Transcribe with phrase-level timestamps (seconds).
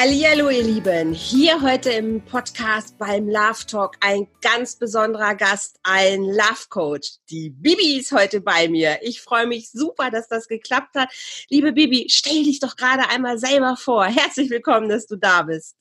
[0.00, 6.22] Hallo ihr Lieben, hier heute im Podcast beim Love Talk ein ganz besonderer Gast, ein
[6.22, 7.14] Love Coach.
[7.30, 9.00] Die Bibi ist heute bei mir.
[9.02, 11.08] Ich freue mich super, dass das geklappt hat.
[11.50, 14.04] Liebe Bibi, stell dich doch gerade einmal selber vor.
[14.04, 15.74] Herzlich willkommen, dass du da bist.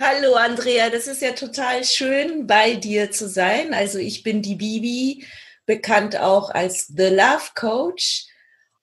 [0.00, 3.74] Hallo Andrea, das ist ja total schön bei dir zu sein.
[3.74, 5.26] Also ich bin die Bibi,
[5.66, 8.27] bekannt auch als The Love Coach.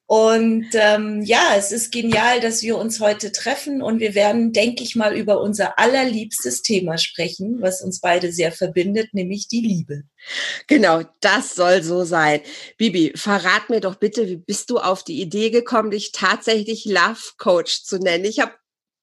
[0.08, 4.84] Und ähm, ja, es ist genial, dass wir uns heute treffen und wir werden, denke
[4.84, 10.04] ich mal, über unser allerliebstes Thema sprechen, was uns beide sehr verbindet, nämlich die Liebe.
[10.68, 12.42] Genau, das soll so sein.
[12.78, 17.34] Bibi, verrat mir doch bitte, wie bist du auf die Idee gekommen, dich tatsächlich Love
[17.40, 18.26] Coach zu nennen?
[18.26, 18.54] Ich habe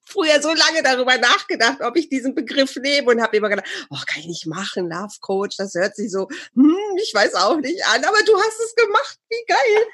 [0.04, 3.98] früher so lange darüber nachgedacht, ob ich diesen Begriff nehme und habe immer gedacht, oh,
[4.06, 7.84] kann ich nicht machen, Love Coach, das hört sich so, hm, ich weiß auch nicht
[7.86, 9.86] an, aber du hast es gemacht, wie geil.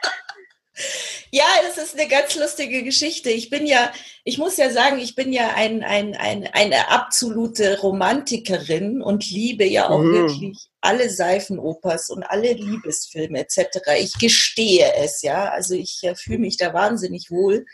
[1.30, 3.30] Ja, das ist eine ganz lustige Geschichte.
[3.30, 3.92] Ich bin ja,
[4.24, 9.64] ich muss ja sagen, ich bin ja ein, ein, ein, eine absolute Romantikerin und liebe
[9.64, 10.12] ja auch mhm.
[10.12, 13.78] wirklich alle Seifenopers und alle Liebesfilme etc.
[13.98, 15.50] Ich gestehe es, ja.
[15.50, 17.66] Also ich ja, fühle mich da wahnsinnig wohl.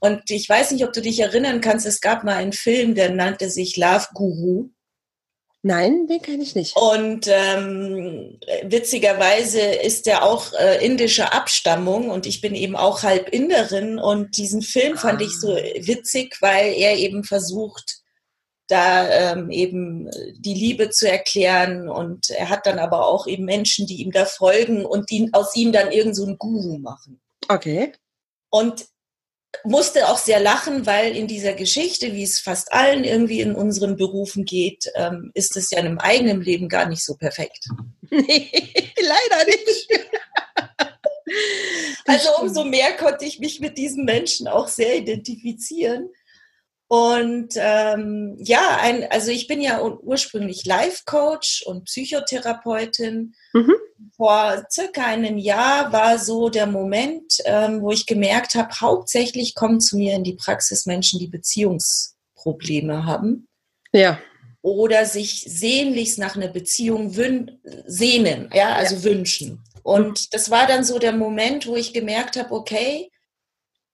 [0.00, 3.10] Und ich weiß nicht, ob du dich erinnern kannst, es gab mal einen Film, der
[3.10, 4.70] nannte sich Love Guru.
[5.62, 6.76] Nein, den kenne ich nicht.
[6.76, 13.30] Und ähm, witzigerweise ist er auch äh, indischer Abstammung und ich bin eben auch halb
[13.30, 15.60] Inderin und diesen Film fand ich so ah.
[15.80, 18.02] witzig, weil er eben versucht,
[18.68, 23.86] da ähm, eben die Liebe zu erklären und er hat dann aber auch eben Menschen,
[23.86, 27.20] die ihm da folgen und die aus ihm dann irgend so einen Guru machen.
[27.48, 27.92] Okay.
[28.50, 28.86] Und
[29.64, 33.96] musste auch sehr lachen, weil in dieser Geschichte, wie es fast allen irgendwie in unseren
[33.96, 37.66] Berufen geht, ähm, ist es ja in einem eigenen Leben gar nicht so perfekt.
[38.08, 38.48] Nee,
[39.00, 39.88] leider nicht.
[42.06, 46.08] also umso mehr konnte ich mich mit diesen Menschen auch sehr identifizieren.
[46.88, 53.34] Und ähm, ja, ein, also ich bin ja ursprünglich Life-Coach und Psychotherapeutin.
[53.52, 53.74] Mhm.
[54.16, 59.80] Vor circa einem Jahr war so der Moment, ähm, wo ich gemerkt habe, hauptsächlich kommen
[59.80, 63.48] zu mir in die Praxis Menschen, die Beziehungsprobleme haben.
[63.92, 64.20] Ja.
[64.62, 67.12] Oder sich sehnlichst nach einer Beziehung
[67.86, 69.04] sehnen, ja, also ja.
[69.04, 69.64] wünschen.
[69.82, 73.10] Und das war dann so der Moment, wo ich gemerkt habe, okay,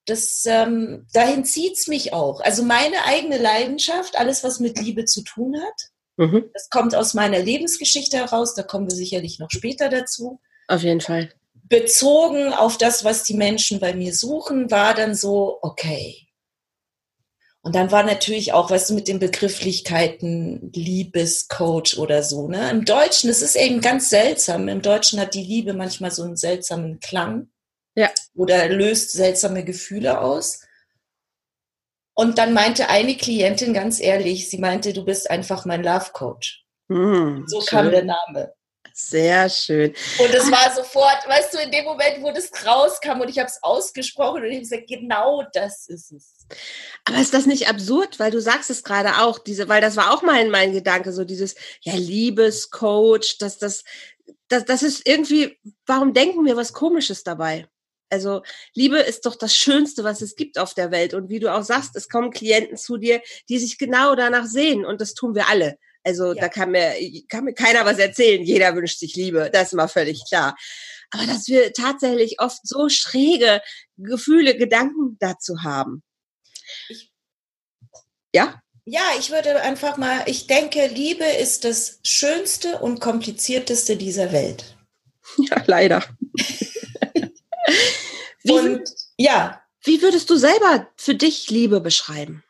[0.07, 2.41] das, ähm, dahin zieht's mich auch.
[2.41, 6.51] Also meine eigene Leidenschaft, alles, was mit Liebe zu tun hat, mhm.
[6.53, 10.41] das kommt aus meiner Lebensgeschichte heraus, da kommen wir sicherlich noch später dazu.
[10.69, 11.31] Auf jeden Fall.
[11.69, 16.29] Bezogen auf das, was die Menschen bei mir suchen, war dann so, okay.
[17.63, 22.49] Und dann war natürlich auch, weißt du, mit den Begrifflichkeiten Liebescoach oder so.
[22.49, 22.69] Ne?
[22.71, 24.67] Im Deutschen, es ist eben ganz seltsam.
[24.67, 27.51] Im Deutschen hat die Liebe manchmal so einen seltsamen Klang.
[27.95, 28.11] Ja.
[28.35, 30.61] Oder löst seltsame Gefühle aus.
[32.15, 36.65] Und dann meinte eine Klientin ganz ehrlich, sie meinte, du bist einfach mein Love Coach.
[36.89, 37.69] Hm, so schön.
[37.69, 38.55] kam der Name.
[38.95, 39.95] Sehr schön.
[40.19, 43.49] Und es war sofort, weißt du, in dem Moment, wo das rauskam und ich habe
[43.49, 46.47] es ausgesprochen und ich habe gesagt, genau das ist es.
[47.07, 50.13] Aber ist das nicht absurd, weil du sagst es gerade auch, diese, weil das war
[50.13, 53.85] auch mein, mein Gedanke, so dieses, ja, Liebescoach, dass das,
[54.49, 57.67] das, das ist irgendwie, warum denken wir was Komisches dabei?
[58.13, 58.43] Also
[58.75, 61.15] Liebe ist doch das Schönste, was es gibt auf der Welt.
[61.15, 64.85] Und wie du auch sagst, es kommen Klienten zu dir, die sich genau danach sehen.
[64.85, 65.79] Und das tun wir alle.
[66.05, 66.43] Also ja.
[66.43, 66.95] da kann mir,
[67.29, 68.43] kann mir keiner was erzählen.
[68.43, 69.51] Jeder wünscht sich Liebe.
[69.51, 70.57] Das ist mal völlig klar.
[71.11, 73.63] Aber dass wir tatsächlich oft so schräge
[73.97, 76.03] Gefühle, Gedanken dazu haben.
[76.89, 77.11] Ich,
[78.35, 78.61] ja?
[78.85, 84.77] Ja, ich würde einfach mal, ich denke, Liebe ist das Schönste und Komplizierteste dieser Welt.
[85.39, 86.05] Ja, leider.
[88.45, 88.83] Wie, und
[89.17, 89.61] ja.
[89.85, 92.43] Wie würdest du selber für dich Liebe beschreiben?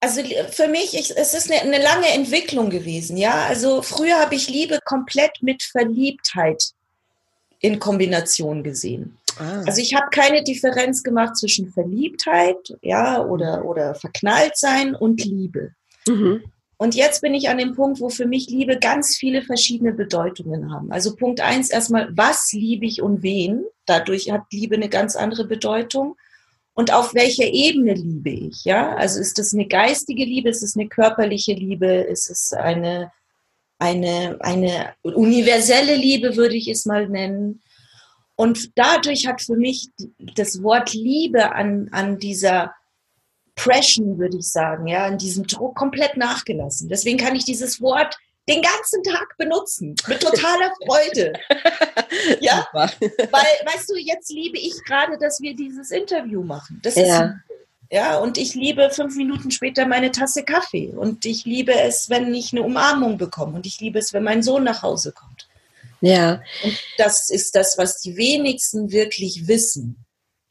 [0.00, 3.46] Also für mich, ich, es ist eine, eine, lange Entwicklung gewesen, ja.
[3.46, 6.72] Also früher habe ich Liebe komplett mit Verliebtheit
[7.60, 9.18] in Kombination gesehen.
[9.38, 9.62] Ah.
[9.66, 15.72] Also ich habe keine Differenz gemacht zwischen Verliebtheit, ja, oder, oder verknallt sein und Liebe.
[16.06, 16.44] Mhm.
[16.76, 20.72] Und jetzt bin ich an dem Punkt, wo für mich Liebe ganz viele verschiedene Bedeutungen
[20.72, 20.92] haben.
[20.92, 23.64] Also Punkt eins erstmal, was liebe ich und wen?
[23.88, 26.16] Dadurch hat Liebe eine ganz andere Bedeutung.
[26.74, 28.64] Und auf welcher Ebene liebe ich?
[28.64, 30.48] Ja, also ist das eine geistige Liebe?
[30.48, 31.86] Ist es eine körperliche Liebe?
[31.86, 33.10] Ist es eine,
[33.78, 37.62] eine, eine universelle Liebe, würde ich es mal nennen?
[38.36, 39.88] Und dadurch hat für mich
[40.36, 42.74] das Wort Liebe an, an dieser
[43.56, 46.88] Pression, würde ich sagen, ja, an diesem Druck komplett nachgelassen.
[46.88, 48.16] Deswegen kann ich dieses Wort
[48.48, 51.32] den ganzen Tag benutzen, mit totaler Freude.
[52.40, 52.90] ja, weil,
[53.30, 56.80] weißt du, jetzt liebe ich gerade, dass wir dieses Interview machen.
[56.82, 57.24] Das ja.
[57.24, 57.32] ist
[57.90, 60.88] ja, und ich liebe fünf Minuten später meine Tasse Kaffee.
[60.88, 63.54] Und ich liebe es, wenn ich eine Umarmung bekomme.
[63.54, 65.48] Und ich liebe es, wenn mein Sohn nach Hause kommt.
[66.02, 66.42] Ja.
[66.62, 70.04] Und das ist das, was die wenigsten wirklich wissen.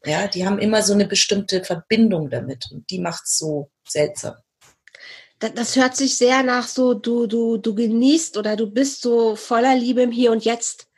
[0.04, 2.70] Ja, die haben immer so eine bestimmte Verbindung damit.
[2.72, 4.34] Und die macht es so seltsam
[5.38, 9.74] das hört sich sehr nach so, du, du, du genießt oder du bist so voller
[9.74, 10.88] Liebe im Hier und Jetzt.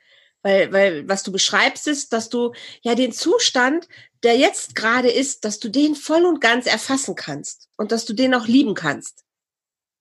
[0.43, 3.87] Weil, weil was du beschreibst ist, dass du ja den Zustand,
[4.23, 8.15] der jetzt gerade ist, dass du den voll und ganz erfassen kannst und dass du
[8.15, 9.25] den auch lieben kannst.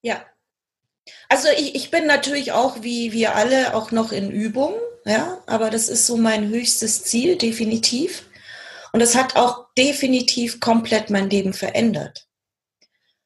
[0.01, 0.25] Ja.
[1.27, 4.75] Also ich, ich bin natürlich auch wie wir alle auch noch in Übung,
[5.05, 8.25] ja, aber das ist so mein höchstes Ziel, definitiv.
[8.93, 12.28] Und das hat auch definitiv komplett mein Leben verändert.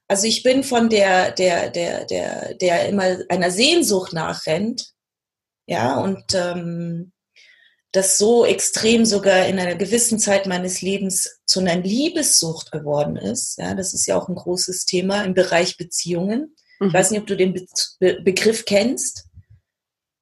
[0.07, 4.93] Also ich bin von der, der, der, der, der immer einer Sehnsucht nachrennt,
[5.65, 7.13] ja, und ähm,
[7.93, 13.57] das so extrem sogar in einer gewissen Zeit meines Lebens zu einer Liebessucht geworden ist.
[13.59, 16.55] Ja, das ist ja auch ein großes Thema im Bereich Beziehungen.
[16.79, 16.87] Mhm.
[16.87, 17.53] Ich weiß nicht, ob du den
[17.99, 19.27] Be Begriff kennst.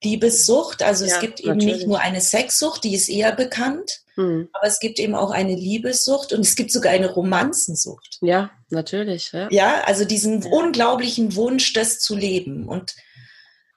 [0.04, 1.64] Liebessucht, also ja, es gibt natürlich.
[1.64, 4.50] eben nicht nur eine Sexsucht, die ist eher bekannt, hm.
[4.54, 8.18] Aber es gibt eben auch eine Liebessucht und es gibt sogar eine Romanzensucht.
[8.22, 9.32] Ja, natürlich.
[9.32, 10.50] Ja, ja also diesen ja.
[10.50, 12.68] unglaublichen Wunsch, das zu leben.
[12.68, 12.96] Und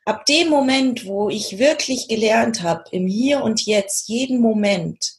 [0.04, 5.14] ab dem Moment, wo ich wirklich gelernt habe, im Hier und Jetzt, jeden Moment,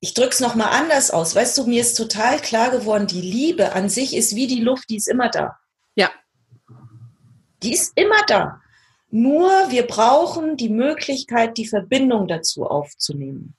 [0.00, 1.34] ich drücke es nochmal anders aus.
[1.34, 4.88] Weißt du, mir ist total klar geworden, die Liebe an sich ist wie die Luft,
[4.88, 5.56] die ist immer da.
[5.96, 6.10] Ja.
[7.62, 8.60] Die ist immer da.
[9.16, 13.56] Nur wir brauchen die Möglichkeit, die Verbindung dazu aufzunehmen.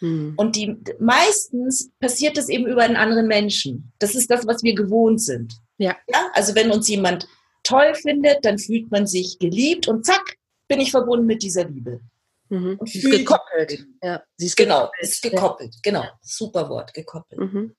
[0.00, 0.34] Hm.
[0.36, 3.94] Und die meistens passiert das eben über einen anderen Menschen.
[3.98, 5.54] Das ist das, was wir gewohnt sind.
[5.78, 5.96] Ja.
[6.06, 6.30] ja.
[6.34, 7.26] Also wenn uns jemand
[7.62, 10.36] toll findet, dann fühlt man sich geliebt und zack,
[10.68, 12.02] bin ich verbunden mit dieser Liebe.
[12.50, 12.76] Mhm.
[12.78, 13.86] Und sie ist gekoppelt.
[14.02, 15.02] Ja, sie ist genau, gekoppelt.
[15.02, 15.76] ist gekoppelt.
[15.82, 17.40] Genau, super Wort, gekoppelt.
[17.40, 17.74] Mhm.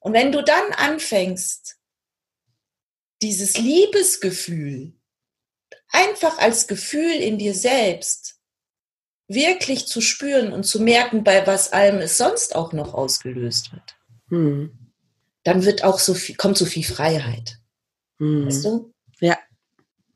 [0.00, 1.78] Und wenn du dann anfängst,
[3.22, 4.97] dieses Liebesgefühl
[5.90, 8.36] einfach als Gefühl in dir selbst
[9.28, 13.96] wirklich zu spüren und zu merken, bei was allem es sonst auch noch ausgelöst wird,
[14.28, 14.92] hm.
[15.44, 17.58] dann wird auch so viel, kommt so viel Freiheit.
[18.18, 18.46] Hm.
[18.46, 18.92] Weißt du?
[19.20, 19.38] Ja.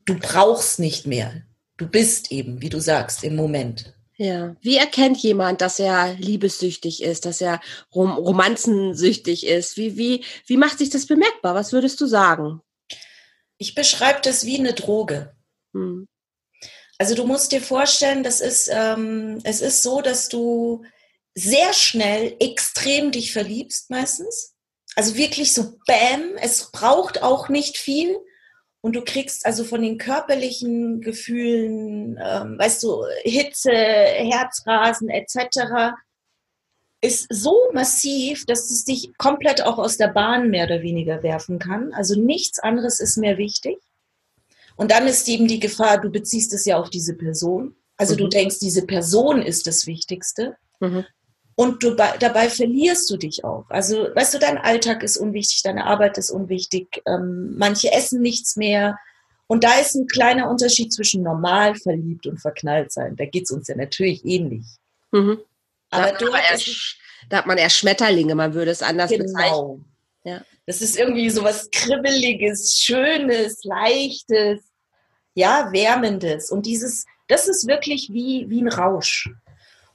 [0.05, 1.43] Du brauchst nicht mehr.
[1.77, 3.93] Du bist eben, wie du sagst, im Moment.
[4.17, 4.55] Ja.
[4.61, 7.61] Wie erkennt jemand, dass er liebessüchtig ist, dass er
[7.93, 9.77] rom romanzensüchtig ist?
[9.77, 11.55] Wie, wie, wie macht sich das bemerkbar?
[11.55, 12.61] Was würdest du sagen?
[13.57, 15.35] Ich beschreibe das wie eine Droge.
[15.73, 16.07] Hm.
[16.97, 20.83] Also du musst dir vorstellen, das ist, ähm, es ist so, dass du
[21.35, 24.53] sehr schnell extrem dich verliebst meistens.
[24.95, 28.15] Also wirklich so Bäm, es braucht auch nicht viel.
[28.81, 35.93] Und du kriegst also von den körperlichen Gefühlen, ähm, weißt du, Hitze, Herzrasen etc.,
[37.01, 41.59] ist so massiv, dass es dich komplett auch aus der Bahn mehr oder weniger werfen
[41.59, 41.93] kann.
[41.93, 43.77] Also nichts anderes ist mehr wichtig.
[44.75, 47.75] Und dann ist eben die Gefahr, du beziehst es ja auf diese Person.
[47.97, 48.17] Also mhm.
[48.17, 50.55] du denkst, diese Person ist das Wichtigste.
[50.79, 51.05] Mhm.
[51.55, 53.65] Und du, dabei verlierst du dich auch.
[53.69, 58.55] Also, weißt du, dein Alltag ist unwichtig, deine Arbeit ist unwichtig, ähm, manche essen nichts
[58.55, 58.97] mehr.
[59.45, 63.15] Und da ist ein kleiner Unterschied zwischen normal, verliebt und verknallt sein.
[63.15, 64.65] Da geht es uns ja natürlich ähnlich.
[65.11, 65.39] Mhm.
[65.91, 66.73] Aber da, hat eher,
[67.29, 69.23] da hat man eher Schmetterlinge, man würde es anders genau.
[69.23, 69.85] bezeichnen.
[70.65, 74.61] Das ist irgendwie so was Kribbeliges, Schönes, Leichtes,
[75.33, 76.51] ja, Wärmendes.
[76.51, 79.29] Und dieses, das ist wirklich wie, wie ein Rausch.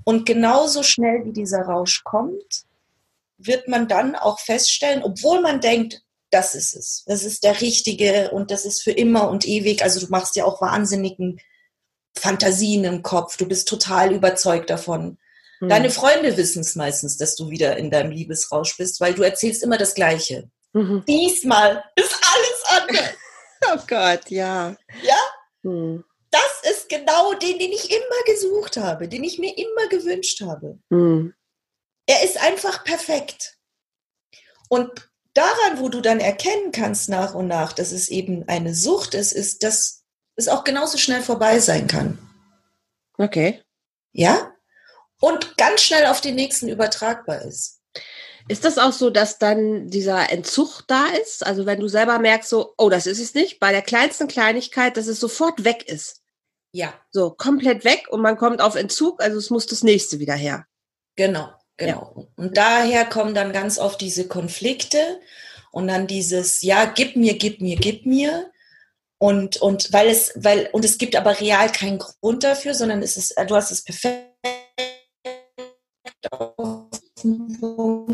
[0.05, 2.65] Und genauso schnell wie dieser Rausch kommt,
[3.39, 8.31] wird man dann auch feststellen, obwohl man denkt, das ist es, das ist der Richtige
[8.33, 9.83] und das ist für immer und ewig.
[9.83, 11.41] Also du machst ja auch wahnsinnigen
[12.15, 15.19] Fantasien im Kopf, du bist total überzeugt davon.
[15.61, 15.69] Hm.
[15.69, 19.63] Deine Freunde wissen es meistens, dass du wieder in deinem Liebesrausch bist, weil du erzählst
[19.63, 20.51] immer das Gleiche.
[20.73, 21.05] Mhm.
[21.07, 23.15] Diesmal ist alles anders.
[23.73, 24.77] oh Gott, ja.
[25.03, 25.17] Ja?
[25.63, 26.05] Mhm.
[26.31, 30.79] Das ist genau den, den ich immer gesucht habe, den ich mir immer gewünscht habe.
[30.91, 31.35] Mhm.
[32.07, 33.59] Er ist einfach perfekt.
[34.69, 39.15] Und daran, wo du dann erkennen kannst nach und nach, dass es eben eine Sucht
[39.15, 40.05] ist, ist, dass
[40.37, 42.19] es auch genauso schnell vorbei sein kann.
[43.17, 43.63] Okay.
[44.13, 44.53] Ja?
[45.21, 47.81] Und ganz schnell auf den nächsten übertragbar ist.
[48.49, 51.47] Ist das auch so, dass dann dieser Entzug da ist?
[51.47, 54.97] Also wenn du selber merkst, so, oh, das ist es nicht, bei der kleinsten Kleinigkeit,
[54.97, 56.23] dass es sofort weg ist.
[56.73, 56.95] Ja.
[57.11, 60.67] So, komplett weg und man kommt auf Entzug, also es muss das nächste wieder her.
[61.17, 62.15] Genau, genau.
[62.17, 62.25] Ja.
[62.37, 65.21] Und daher kommen dann ganz oft diese Konflikte
[65.71, 68.51] und dann dieses, ja, gib mir, gib mir, gib mir.
[69.19, 73.17] Und, und weil es, weil, und es gibt aber real keinen Grund dafür, sondern es
[73.17, 74.29] ist, du hast es perfekt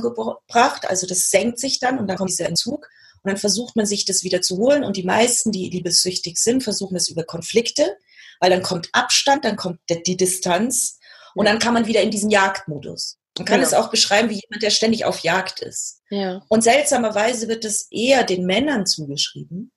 [0.04, 2.88] gebracht, also das senkt sich dann und dann kommt dieser Entzug
[3.22, 6.62] und dann versucht man sich das wieder zu holen und die meisten, die liebessüchtig sind,
[6.62, 7.96] versuchen das über Konflikte,
[8.40, 10.98] weil dann kommt Abstand, dann kommt die Distanz
[11.34, 13.18] und dann kann man wieder in diesen Jagdmodus.
[13.38, 13.66] Man kann genau.
[13.66, 16.02] es auch beschreiben wie jemand, der ständig auf Jagd ist.
[16.08, 16.42] Ja.
[16.48, 19.72] Und seltsamerweise wird es eher den Männern zugeschrieben,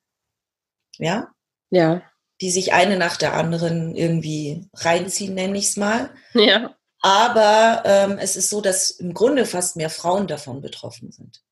[0.98, 1.32] ja,
[1.70, 2.02] ja,
[2.40, 6.10] die sich eine nach der anderen irgendwie reinziehen, nenne ich es mal.
[6.34, 6.76] Ja.
[7.00, 11.42] Aber ähm, es ist so, dass im Grunde fast mehr Frauen davon betroffen sind.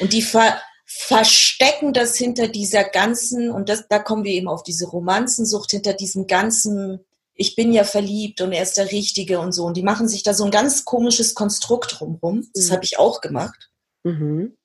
[0.00, 4.62] Und die ver verstecken das hinter dieser ganzen, und das, da kommen wir eben auf
[4.62, 7.00] diese Romanzensucht, hinter diesem ganzen,
[7.34, 9.64] ich bin ja verliebt und er ist der Richtige und so.
[9.64, 12.46] Und die machen sich da so ein ganz komisches Konstrukt drumherum.
[12.54, 12.72] Das mhm.
[12.72, 13.70] habe ich auch gemacht.
[14.02, 14.56] Mhm.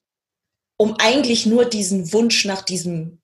[0.78, 3.22] Um eigentlich nur diesen Wunsch nach diesem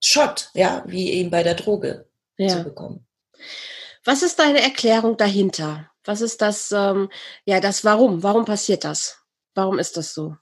[0.00, 2.48] Shot, ja, wie eben bei der Droge ja.
[2.48, 3.06] zu bekommen.
[4.04, 5.90] Was ist deine Erklärung dahinter?
[6.04, 7.08] Was ist das, ähm,
[7.44, 8.22] ja, das Warum?
[8.22, 9.18] Warum passiert das?
[9.54, 10.36] Warum ist das so?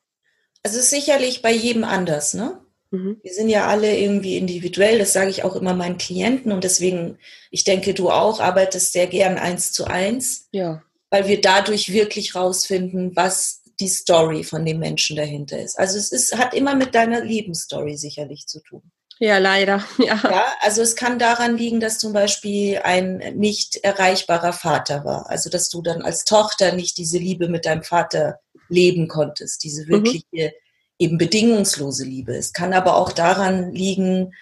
[0.62, 2.61] Also es ist sicherlich bei jedem anders, ne?
[2.90, 3.19] Mhm.
[3.23, 7.19] Wir sind ja alle irgendwie individuell, das sage ich auch immer meinen Klienten und deswegen,
[7.50, 10.49] ich denke, du auch arbeitest sehr gern eins zu eins.
[10.52, 10.83] Ja.
[11.11, 15.78] Weil wir dadurch wirklich rausfinden, was die Story von dem Menschen dahinter ist.
[15.78, 18.83] Also es ist, hat immer mit deiner Lebensstory sicherlich zu tun.
[19.19, 19.85] Ja, leider.
[19.99, 20.21] Ja.
[20.23, 25.31] ja, also es kann daran liegen, dass zum Beispiel ein nicht erreichbarer Vater war.
[25.31, 29.85] Also dass du dann als Tochter nicht diese Liebe mit deinem Vater leben konntest, diese
[29.85, 29.88] mhm.
[29.88, 30.50] wirkliche, mhm.
[30.99, 32.35] eben bedingungslose Liebe.
[32.35, 34.33] Es kann aber auch daran liegen,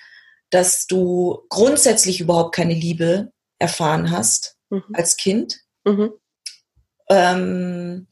[0.50, 4.84] dass du grundsätzlich überhaupt keine Liebe erfahren hast mhm.
[4.92, 5.60] als Kind.
[5.84, 6.12] Mhm.
[7.08, 8.06] Ähm,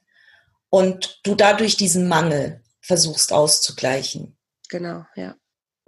[0.71, 4.37] und du dadurch diesen Mangel versuchst auszugleichen.
[4.69, 5.35] Genau, ja.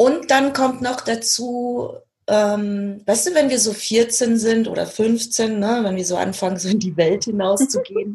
[0.01, 1.93] Und dann kommt noch dazu,
[2.27, 6.59] ähm, weißt du, wenn wir so 14 sind oder 15, ne, wenn wir so anfangen,
[6.59, 8.15] so in die Welt hinauszugehen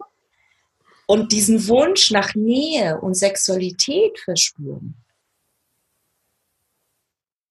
[1.06, 4.96] und diesen Wunsch nach Nähe und Sexualität verspüren,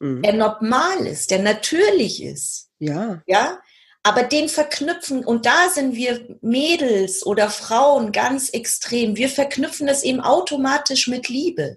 [0.00, 0.22] mhm.
[0.22, 2.70] der normal ist, der natürlich ist.
[2.80, 3.22] Ja.
[3.28, 3.60] Ja.
[4.02, 10.02] Aber den verknüpfen, und da sind wir Mädels oder Frauen ganz extrem, wir verknüpfen das
[10.02, 11.76] eben automatisch mit Liebe.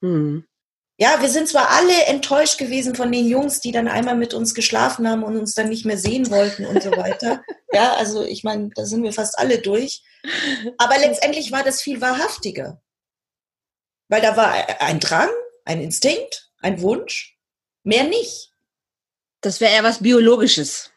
[0.00, 0.44] Mhm.
[1.00, 4.52] Ja, wir sind zwar alle enttäuscht gewesen von den Jungs, die dann einmal mit uns
[4.52, 7.44] geschlafen haben und uns dann nicht mehr sehen wollten und so weiter.
[7.72, 10.02] ja, also ich meine, da sind wir fast alle durch.
[10.76, 12.82] Aber letztendlich war das viel wahrhaftiger.
[14.08, 15.30] Weil da war ein Drang,
[15.64, 17.38] ein Instinkt, ein Wunsch,
[17.84, 18.52] mehr nicht.
[19.40, 20.90] Das wäre eher was Biologisches.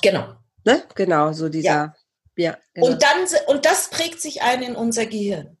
[0.00, 0.36] Genau.
[0.64, 0.86] Ne?
[0.94, 1.68] Genau, so dieser.
[1.68, 1.94] Ja.
[2.36, 2.86] ja genau.
[2.86, 5.58] Und dann, und das prägt sich ein in unser Gehirn.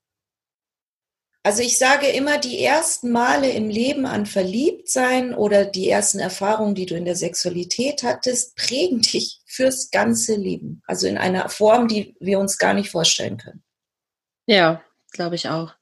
[1.46, 6.74] Also ich sage immer, die ersten Male im Leben an Verliebtsein oder die ersten Erfahrungen,
[6.74, 10.82] die du in der Sexualität hattest, prägen dich fürs ganze Leben.
[10.86, 13.62] Also in einer Form, die wir uns gar nicht vorstellen können.
[14.46, 14.82] Ja,
[15.12, 15.74] glaube ich auch.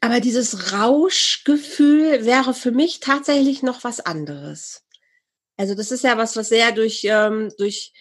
[0.00, 4.82] Aber dieses Rauschgefühl wäre für mich tatsächlich noch was anderes.
[5.56, 7.92] Also das ist ja was, was sehr durch, ähm, durch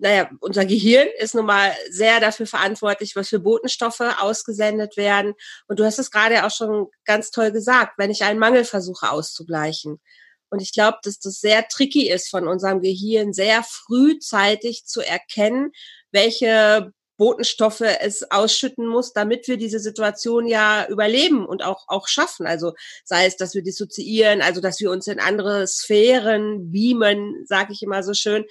[0.00, 5.34] naja, unser Gehirn ist nun mal sehr dafür verantwortlich, was für Botenstoffe ausgesendet werden.
[5.66, 9.10] Und du hast es gerade auch schon ganz toll gesagt, wenn ich einen Mangel versuche
[9.10, 10.00] auszugleichen.
[10.50, 15.72] Und ich glaube, dass das sehr tricky ist von unserem Gehirn, sehr frühzeitig zu erkennen,
[16.10, 22.46] welche Botenstoffe es ausschütten muss, damit wir diese Situation ja überleben und auch, auch schaffen.
[22.46, 22.74] Also
[23.04, 27.82] sei es, dass wir dissoziieren, also dass wir uns in andere Sphären beamen, sage ich
[27.82, 28.44] immer so schön.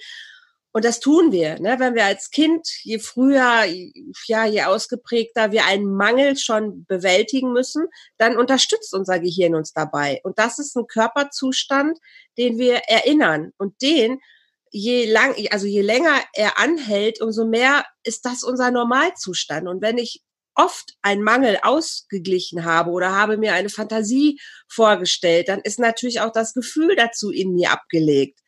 [0.78, 1.74] Und das tun wir, ne?
[1.80, 3.64] wenn wir als Kind, je früher,
[4.28, 10.20] ja, je ausgeprägter wir einen Mangel schon bewältigen müssen, dann unterstützt unser Gehirn uns dabei.
[10.22, 11.98] Und das ist ein Körperzustand,
[12.38, 13.50] den wir erinnern.
[13.58, 14.20] Und den,
[14.70, 19.66] je lang, also je länger er anhält, umso mehr ist das unser Normalzustand.
[19.66, 20.22] Und wenn ich
[20.54, 26.30] oft einen Mangel ausgeglichen habe oder habe mir eine Fantasie vorgestellt, dann ist natürlich auch
[26.30, 28.38] das Gefühl dazu in mir abgelegt.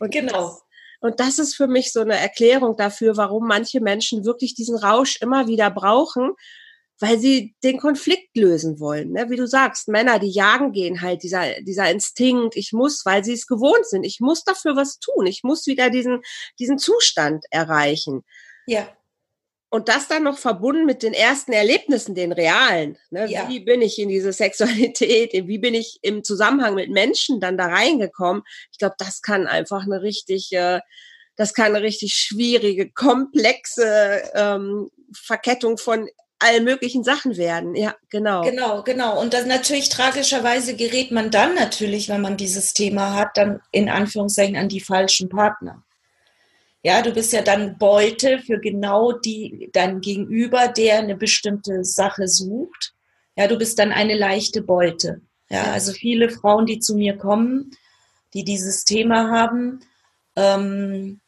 [0.00, 0.58] Und genau.
[1.00, 5.16] Und das ist für mich so eine Erklärung dafür, warum manche Menschen wirklich diesen Rausch
[5.20, 6.32] immer wieder brauchen,
[6.98, 9.12] weil sie den Konflikt lösen wollen.
[9.12, 9.28] Ne?
[9.28, 13.34] Wie du sagst, Männer, die jagen gehen halt, dieser, dieser Instinkt, ich muss, weil sie
[13.34, 16.22] es gewohnt sind, ich muss dafür was tun, ich muss wieder diesen,
[16.58, 18.24] diesen Zustand erreichen.
[18.66, 18.88] Ja.
[19.68, 22.96] Und das dann noch verbunden mit den ersten Erlebnissen, den realen.
[23.10, 23.30] Ne?
[23.30, 23.48] Ja.
[23.48, 25.32] Wie bin ich in diese Sexualität?
[25.32, 28.42] Wie bin ich im Zusammenhang mit Menschen dann da reingekommen?
[28.70, 30.80] Ich glaube, das kann einfach eine richtig, äh,
[31.34, 36.08] das kann eine richtig schwierige, komplexe ähm, Verkettung von
[36.38, 37.74] allen möglichen Sachen werden.
[37.74, 38.42] Ja, genau.
[38.42, 39.20] Genau, genau.
[39.20, 43.88] Und dann natürlich tragischerweise gerät man dann natürlich, wenn man dieses Thema hat, dann in
[43.88, 45.82] Anführungszeichen an die falschen Partner.
[46.86, 52.28] Ja, du bist ja dann Beute für genau die, dein Gegenüber, der eine bestimmte Sache
[52.28, 52.94] sucht.
[53.34, 55.20] Ja, du bist dann eine leichte Beute.
[55.50, 57.72] Ja, also viele Frauen, die zu mir kommen,
[58.34, 59.80] die dieses Thema haben,
[60.36, 61.20] ähm,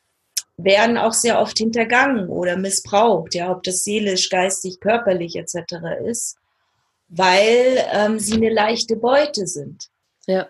[0.56, 5.74] werden auch sehr oft hintergangen oder missbraucht, ja, ob das seelisch, geistig, körperlich etc.
[6.06, 6.36] ist,
[7.08, 9.88] weil ähm, sie eine leichte Beute sind.
[10.28, 10.46] Ja.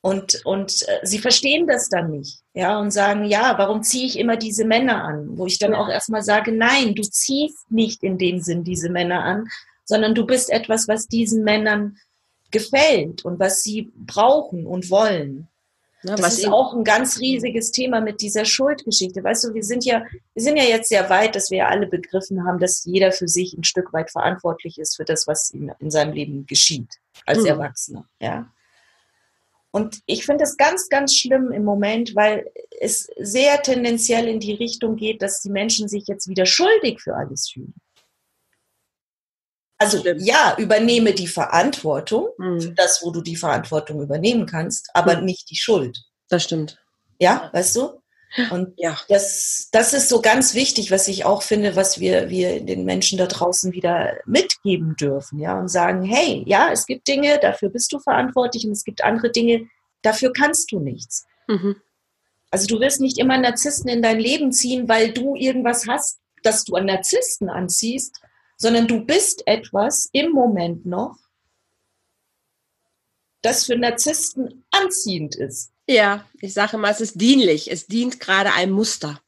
[0.00, 4.18] Und, und äh, sie verstehen das dann nicht, ja, und sagen, ja, warum ziehe ich
[4.18, 5.38] immer diese Männer an?
[5.38, 9.22] Wo ich dann auch erstmal sage, nein, du ziehst nicht in dem Sinn diese Männer
[9.22, 9.46] an,
[9.84, 11.98] sondern du bist etwas, was diesen Männern
[12.50, 15.46] gefällt und was sie brauchen und wollen.
[16.02, 19.22] Ja, das ist auch ein ganz riesiges Thema mit dieser Schuldgeschichte.
[19.22, 20.02] Weißt du, wir sind ja,
[20.34, 23.56] wir sind ja jetzt sehr weit, dass wir alle begriffen haben, dass jeder für sich
[23.56, 26.88] ein Stück weit verantwortlich ist für das, was ihm in seinem Leben geschieht
[27.24, 27.46] als mhm.
[27.46, 28.04] Erwachsener.
[28.20, 28.50] Ja.
[29.70, 34.54] Und ich finde es ganz, ganz schlimm im Moment, weil es sehr tendenziell in die
[34.54, 37.74] Richtung geht, dass die Menschen sich jetzt wieder schuldig für alles fühlen.
[39.80, 42.60] Also ja, übernehme die Verantwortung mhm.
[42.60, 45.26] für das, wo du die Verantwortung übernehmen kannst, aber mhm.
[45.26, 46.02] nicht die Schuld.
[46.28, 46.82] Das stimmt.
[47.20, 48.02] Ja, weißt du?
[48.50, 48.96] Und ja.
[49.08, 53.18] das, das ist so ganz wichtig, was ich auch finde, was wir, wir den Menschen
[53.18, 57.92] da draußen wieder mitgeben dürfen, ja, und sagen, hey, ja, es gibt Dinge, dafür bist
[57.92, 59.68] du verantwortlich und es gibt andere Dinge,
[60.02, 61.26] dafür kannst du nichts.
[61.46, 61.76] Mhm.
[62.50, 66.64] Also du wirst nicht immer Narzissten in dein Leben ziehen, weil du irgendwas hast, dass
[66.64, 68.20] du an Narzissten anziehst,
[68.56, 71.16] sondern du bist etwas im Moment noch,
[73.42, 75.72] das für Narzissten anziehend ist.
[75.88, 77.72] Ja, ich sage mal, es ist dienlich.
[77.72, 79.20] Es dient gerade einem Muster.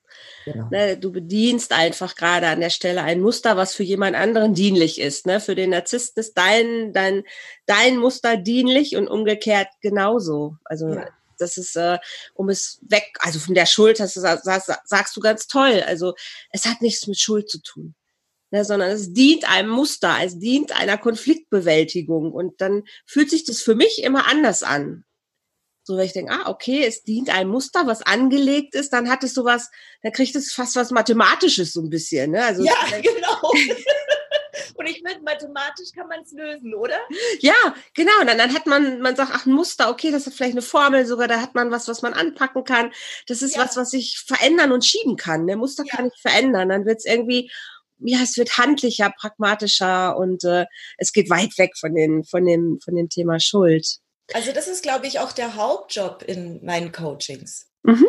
[0.44, 0.68] Genau.
[0.70, 5.00] Ne, du bedienst einfach gerade an der Stelle ein Muster, was für jemand anderen dienlich
[5.00, 5.26] ist.
[5.26, 5.40] Ne?
[5.40, 7.24] Für den Narzissten ist dein, dein,
[7.66, 10.56] dein Muster dienlich und umgekehrt genauso.
[10.64, 11.08] Also ja.
[11.38, 11.98] das ist, äh,
[12.34, 15.82] um es weg, also von der Schuld, das sagst, sagst du ganz toll.
[15.86, 16.14] Also
[16.52, 17.94] es hat nichts mit Schuld zu tun.
[18.50, 23.62] Ne, sondern es dient einem Muster, es dient einer Konfliktbewältigung und dann fühlt sich das
[23.62, 25.04] für mich immer anders an.
[25.90, 29.24] So, wenn ich denke, ah, okay, es dient einem Muster, was angelegt ist, dann hat
[29.24, 29.70] es sowas,
[30.04, 32.30] dann kriegt es fast was Mathematisches so ein bisschen.
[32.30, 32.44] Ne?
[32.44, 33.40] Also, ja, genau.
[34.76, 36.96] Und ich finde, mathematisch kann man es lösen, oder?
[37.40, 38.12] Ja, genau.
[38.20, 40.62] Und dann, dann, hat man, man sagt, ach, ein Muster, okay, das ist vielleicht eine
[40.62, 42.92] Formel sogar, da hat man was, was man anpacken kann.
[43.26, 43.62] Das ist ja.
[43.62, 45.48] was, was ich verändern und schieben kann.
[45.48, 45.60] Der ne?
[45.60, 45.96] Muster ja.
[45.96, 46.68] kann ich verändern.
[46.68, 47.50] Dann wird es irgendwie,
[47.98, 50.66] ja, es wird handlicher, pragmatischer und äh,
[50.98, 53.98] es geht weit weg von, den, von, dem, von dem Thema Schuld.
[54.34, 57.68] Also das ist, glaube ich, auch der Hauptjob in meinen Coachings.
[57.82, 58.06] Mhm.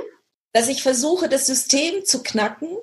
[0.53, 2.77] Dass ich versuche, das System zu knacken,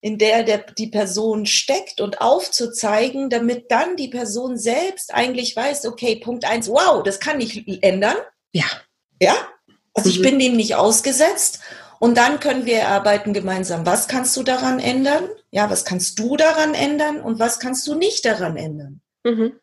[0.00, 5.86] in der, der die Person steckt und aufzuzeigen, damit dann die Person selbst eigentlich weiß,
[5.86, 8.16] okay, Punkt eins, wow, das kann ich ändern.
[8.52, 8.66] Ja.
[9.20, 9.34] Ja.
[9.94, 10.14] Also mhm.
[10.14, 11.60] ich bin dem nicht ausgesetzt.
[11.98, 15.28] Und dann können wir erarbeiten gemeinsam, was kannst du daran ändern?
[15.50, 19.00] Ja, was kannst du daran ändern und was kannst du nicht daran ändern?
[19.24, 19.58] Mhm.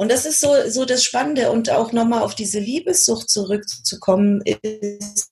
[0.00, 1.50] Und das ist so, so das Spannende.
[1.50, 5.28] Und auch nochmal auf diese Liebessucht zurückzukommen, ist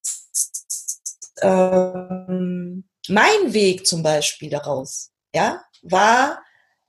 [1.41, 6.43] ähm, mein Weg zum Beispiel daraus, ja, war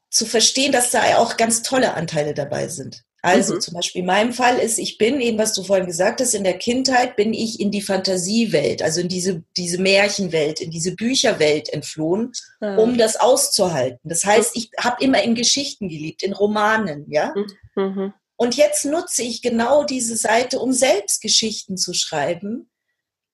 [0.10, 3.06] zu verstehen, dass da auch ganz tolle Anteile dabei sind.
[3.22, 3.62] Also mhm.
[3.62, 6.44] zum Beispiel in meinem Fall ist, ich bin eben, was du vorhin gesagt hast, in
[6.46, 11.68] der Kindheit bin ich in die Fantasiewelt, also in diese, diese Märchenwelt, in diese Bücherwelt
[11.70, 12.80] entflohen, mhm.
[12.80, 14.00] um das auszuhalten.
[14.04, 17.34] Das heißt, ich habe immer in Geschichten geliebt, in Romanen, ja.
[17.76, 17.84] Mhm.
[17.84, 18.14] mhm.
[18.42, 22.70] Und jetzt nutze ich genau diese Seite, um selbst Geschichten zu schreiben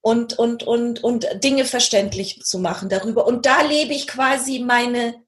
[0.02, 3.28] und, und, und, und Dinge verständlich zu machen darüber.
[3.28, 5.24] Und da lebe ich quasi meine,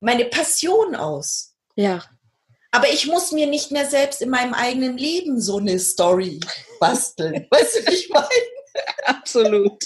[0.00, 1.54] meine Passion aus.
[1.76, 2.04] Ja.
[2.74, 6.40] Aber ich muss mir nicht mehr selbst in meinem eigenen Leben so eine Story
[6.80, 7.46] basteln.
[7.50, 8.26] weißt du, wie ich meine?
[9.04, 9.84] Absolut.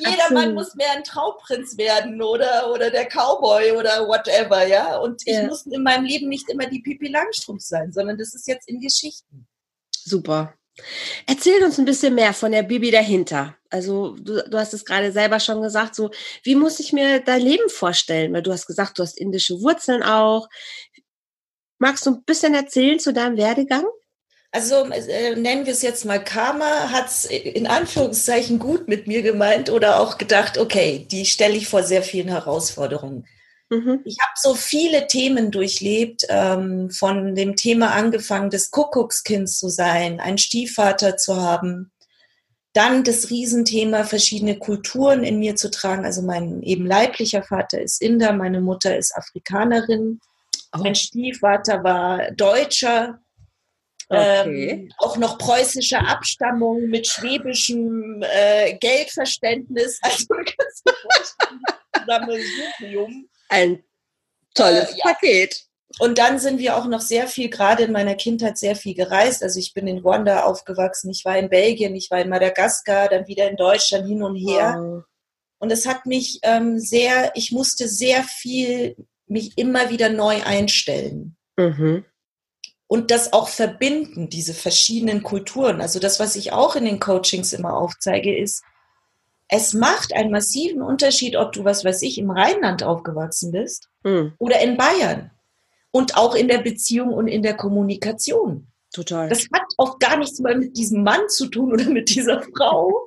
[0.00, 0.32] Jeder Absolut.
[0.32, 4.98] Mann muss mehr ein Trauprinz werden oder, oder der Cowboy oder whatever, ja.
[4.98, 5.46] Und ich ja.
[5.46, 8.80] muss in meinem Leben nicht immer die Pipi Langstrumpf sein, sondern das ist jetzt in
[8.80, 9.48] Geschichten.
[9.90, 10.52] Super.
[11.26, 13.56] Erzähl uns ein bisschen mehr von der Bibi dahinter.
[13.70, 16.10] Also du, du hast es gerade selber schon gesagt, so
[16.42, 18.32] wie muss ich mir dein Leben vorstellen?
[18.32, 20.48] Weil du hast gesagt, du hast indische Wurzeln auch.
[21.80, 23.86] Magst du ein bisschen erzählen zu deinem Werdegang?
[24.52, 29.22] Also äh, nennen wir es jetzt mal Karma, hat es in Anführungszeichen gut mit mir
[29.22, 33.26] gemeint oder auch gedacht, okay, die stelle ich vor sehr vielen Herausforderungen.
[33.70, 34.00] Mhm.
[34.04, 40.20] Ich habe so viele Themen durchlebt, ähm, von dem Thema angefangen, des Kuckuckskinds zu sein,
[40.20, 41.92] einen Stiefvater zu haben,
[42.74, 46.04] dann das Riesenthema, verschiedene Kulturen in mir zu tragen.
[46.04, 50.20] Also mein eben leiblicher Vater ist Inder, meine Mutter ist Afrikanerin,
[50.72, 50.78] oh.
[50.78, 53.20] mein Stiefvater war Deutscher,
[54.08, 54.70] okay.
[54.70, 60.00] ähm, auch noch preußischer Abstammung mit schwäbischem äh, Geldverständnis.
[60.10, 60.26] Also
[63.48, 63.82] Ein
[64.54, 65.04] tolles äh, ja.
[65.04, 65.66] Paket.
[65.98, 69.42] Und dann sind wir auch noch sehr viel, gerade in meiner Kindheit, sehr viel gereist.
[69.42, 73.26] Also ich bin in Ruanda aufgewachsen, ich war in Belgien, ich war in Madagaskar, dann
[73.26, 74.76] wieder in Deutschland hin und her.
[74.78, 75.04] Wow.
[75.58, 78.96] Und es hat mich ähm, sehr, ich musste sehr viel
[79.30, 81.36] mich immer wieder neu einstellen.
[81.56, 82.04] Mhm.
[82.86, 85.80] Und das auch verbinden, diese verschiedenen Kulturen.
[85.80, 88.64] Also das, was ich auch in den Coachings immer aufzeige, ist,
[89.48, 94.32] es macht einen massiven Unterschied, ob du, was weiß ich, im Rheinland aufgewachsen bist mhm.
[94.38, 95.30] oder in Bayern
[95.90, 98.68] und auch in der Beziehung und in der Kommunikation.
[98.92, 99.28] Total.
[99.28, 103.06] Das hat auch gar nichts mehr mit diesem Mann zu tun oder mit dieser Frau.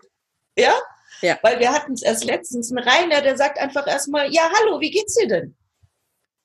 [0.58, 0.74] Ja?
[1.22, 1.38] Ja.
[1.42, 4.92] Weil wir hatten es erst letztens, ein Rainer, der sagt einfach erstmal, ja, hallo, wie
[4.92, 5.56] geht's dir denn?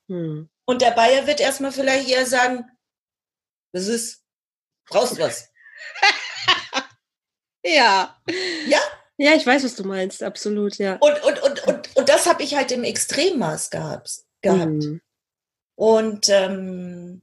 [0.09, 0.49] Hm.
[0.65, 2.65] Und der Bayer wird erstmal vielleicht eher sagen,
[3.71, 4.23] das ist,
[4.87, 5.49] brauchst du was?
[7.63, 8.19] ja.
[8.67, 8.79] Ja?
[9.17, 10.95] Ja, ich weiß, was du meinst, absolut, ja.
[10.95, 14.23] Und, und, und, und, und das habe ich halt im Extremmaß gehabt.
[14.41, 14.71] gehabt.
[14.71, 15.01] Mhm.
[15.75, 17.21] Und ähm,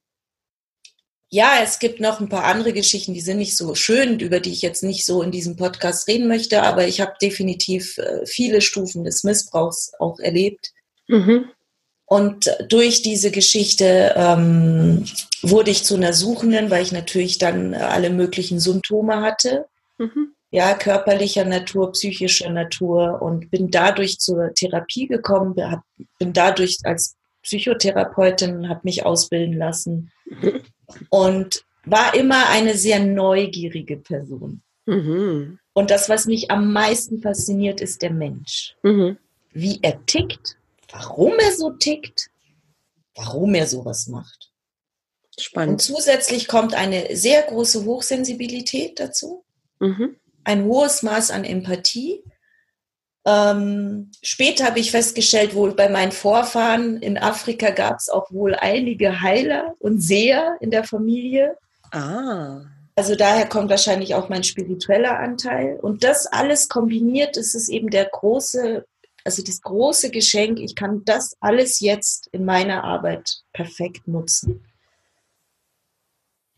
[1.28, 4.52] ja, es gibt noch ein paar andere Geschichten, die sind nicht so schön, über die
[4.52, 8.60] ich jetzt nicht so in diesem Podcast reden möchte, aber ich habe definitiv äh, viele
[8.60, 10.72] Stufen des Missbrauchs auch erlebt.
[11.08, 11.50] Mhm.
[12.06, 15.04] Und durch diese Geschichte ähm,
[15.42, 19.66] wurde ich zu einer Suchenden, weil ich natürlich dann alle möglichen Symptome hatte.
[19.98, 20.32] Mhm.
[20.52, 25.56] Ja, körperlicher Natur, psychischer Natur und bin dadurch zur Therapie gekommen,
[26.18, 30.12] bin dadurch als Psychotherapeutin, habe mich ausbilden lassen
[31.10, 34.62] und war immer eine sehr neugierige Person.
[34.86, 35.58] Mhm.
[35.72, 38.76] Und das, was mich am meisten fasziniert, ist der Mensch.
[38.82, 39.18] Mhm.
[39.52, 40.56] Wie er tickt,
[40.98, 42.30] warum er so tickt,
[43.14, 44.52] warum er sowas macht.
[45.38, 45.72] Spannend.
[45.72, 49.44] Und zusätzlich kommt eine sehr große Hochsensibilität dazu,
[49.80, 50.16] mhm.
[50.44, 52.22] ein hohes Maß an Empathie
[53.26, 58.54] ähm, später habe ich festgestellt, wohl bei meinen Vorfahren in Afrika gab es auch wohl
[58.54, 61.58] einige Heiler und Seher in der Familie.
[61.90, 62.60] Ah.
[62.94, 65.76] Also daher kommt wahrscheinlich auch mein spiritueller Anteil.
[65.82, 68.86] Und das alles kombiniert, ist es eben der große,
[69.26, 70.58] also das große Geschenk.
[70.60, 74.64] Ich kann das alles jetzt in meiner Arbeit perfekt nutzen.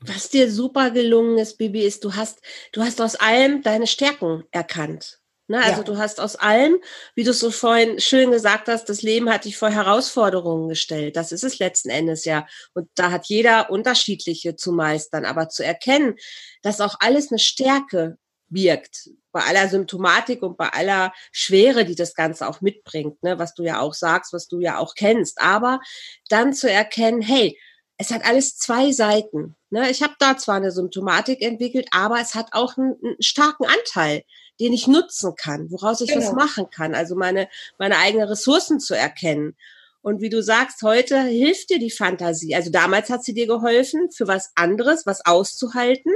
[0.00, 2.40] Was dir super gelungen ist, Bibi, ist, du hast,
[2.72, 5.18] du hast aus allem deine Stärken erkannt.
[5.48, 5.58] Ne?
[5.64, 5.82] Also ja.
[5.82, 6.78] du hast aus allem,
[7.14, 11.16] wie du so vorhin schön gesagt hast, das Leben hat dich vor Herausforderungen gestellt.
[11.16, 12.46] Das ist es letzten Endes ja.
[12.74, 15.24] Und da hat jeder unterschiedliche zu meistern.
[15.24, 16.16] Aber zu erkennen,
[16.62, 18.18] dass auch alles eine Stärke
[18.50, 23.38] wirkt, bei aller Symptomatik und bei aller Schwere, die das Ganze auch mitbringt, ne?
[23.38, 25.40] was du ja auch sagst, was du ja auch kennst.
[25.40, 25.80] Aber
[26.28, 27.58] dann zu erkennen, hey,
[27.96, 29.56] es hat alles zwei Seiten.
[29.70, 29.90] Ne?
[29.90, 34.22] Ich habe da zwar eine Symptomatik entwickelt, aber es hat auch einen, einen starken Anteil
[34.60, 36.26] den ich nutzen kann, woraus ich genau.
[36.26, 36.94] was machen kann.
[36.94, 39.56] Also meine, meine eigenen Ressourcen zu erkennen.
[40.00, 42.54] Und wie du sagst, heute hilft dir die Fantasie.
[42.54, 46.12] Also damals hat sie dir geholfen, für was anderes, was auszuhalten.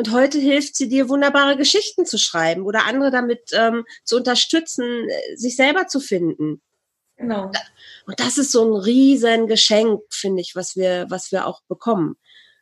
[0.00, 5.06] Und heute hilft sie dir, wunderbare Geschichten zu schreiben oder andere damit ähm, zu unterstützen,
[5.10, 6.62] äh, sich selber zu finden.
[7.18, 7.52] Genau.
[8.06, 12.16] Und das ist so ein riesen Geschenk, finde ich, was wir, was wir auch bekommen.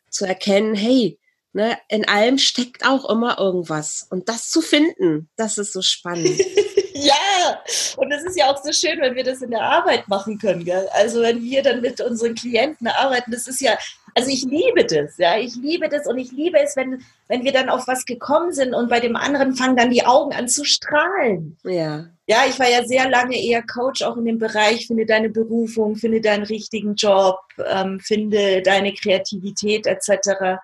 [0.09, 1.17] Zu erkennen, hey,
[1.51, 4.05] Ne, in allem steckt auch immer irgendwas.
[4.11, 6.37] Und das zu finden, das ist so spannend.
[6.93, 7.63] ja,
[7.97, 10.63] und es ist ja auch so schön, wenn wir das in der Arbeit machen können.
[10.63, 10.87] Gell?
[10.93, 13.75] Also wenn wir dann mit unseren Klienten arbeiten, das ist ja,
[14.15, 17.51] also ich liebe das, ja, ich liebe das und ich liebe es, wenn, wenn wir
[17.51, 20.65] dann auf was gekommen sind und bei dem anderen fangen dann die Augen an zu
[20.65, 21.57] strahlen.
[21.63, 22.05] Ja.
[22.27, 25.95] Ja, ich war ja sehr lange eher Coach, auch in dem Bereich, finde deine Berufung,
[25.95, 30.59] finde deinen richtigen Job, ähm, finde deine Kreativität etc.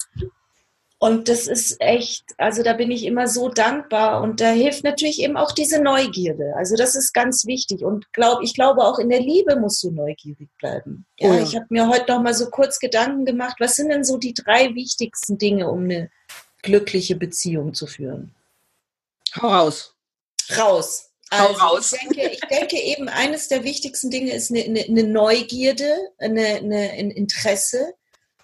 [0.97, 5.21] Und das ist echt, also da bin ich immer so dankbar und da hilft natürlich
[5.21, 6.53] eben auch diese Neugierde.
[6.55, 9.91] Also das ist ganz wichtig und glaub, ich glaube auch in der Liebe musst du
[9.91, 11.05] neugierig bleiben.
[11.19, 11.41] Ja, oh ja.
[11.41, 14.33] ich habe mir heute noch mal so kurz Gedanken gemacht, was sind denn so die
[14.33, 16.09] drei wichtigsten Dinge, um eine
[16.61, 18.33] glückliche Beziehung zu führen?
[19.35, 19.93] Hau raus.
[20.57, 21.11] Raus.
[21.29, 21.93] Also raus.
[21.93, 26.45] Ich denke, ich denke eben, eines der wichtigsten Dinge ist eine, eine, eine Neugierde, eine,
[26.45, 27.93] eine, ein Interesse,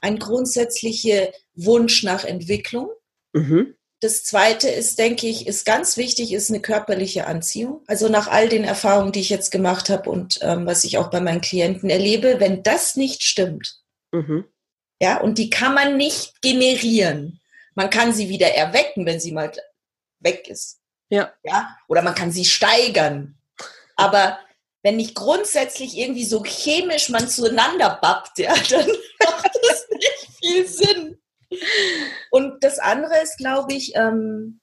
[0.01, 2.89] ein grundsätzlicher Wunsch nach Entwicklung.
[3.33, 3.75] Mhm.
[4.01, 7.81] das zweite ist, denke ich, ist ganz wichtig, ist eine körperliche Anziehung.
[7.87, 11.09] Also nach all den Erfahrungen, die ich jetzt gemacht habe und ähm, was ich auch
[11.09, 13.79] bei meinen Klienten erlebe, wenn das nicht stimmt,
[14.11, 14.43] mhm.
[14.99, 17.39] ja, und die kann man nicht generieren.
[17.73, 19.51] Man kann sie wieder erwecken, wenn sie mal
[20.19, 20.81] weg ist.
[21.09, 21.31] Ja.
[21.43, 21.77] Ja.
[21.87, 23.37] Oder man kann sie steigern.
[23.95, 24.39] Aber
[24.83, 28.87] wenn nicht grundsätzlich irgendwie so chemisch man zueinander bappt, ja, dann
[29.19, 29.59] macht
[30.51, 31.17] viel Sinn.
[32.29, 34.61] Und das andere ist, glaube ich, ähm,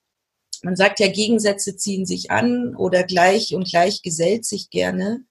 [0.62, 5.24] man sagt ja, Gegensätze ziehen sich an oder gleich und gleich gesellt sich gerne.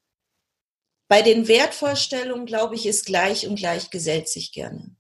[1.10, 4.96] Bei den Wertvorstellungen, glaube ich, ist gleich und gleich gesellt sich gerne.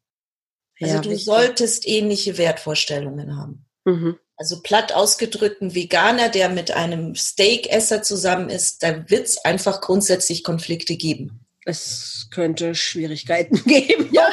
[0.82, 1.26] Also ja, du richtig.
[1.26, 3.65] solltest ähnliche Wertvorstellungen haben.
[3.86, 4.17] Mhm.
[4.36, 9.82] Also platt ausgedrückt, ein Veganer, der mit einem Steakesser zusammen ist, da wird es einfach
[9.82, 11.46] grundsätzlich Konflikte geben.
[11.65, 14.28] Es könnte Schwierigkeiten geben, ja.